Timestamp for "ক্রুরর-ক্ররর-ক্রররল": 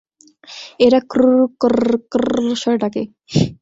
1.11-2.47